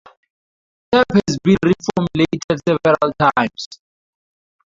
[0.91, 3.67] Tab has been reformulated several times.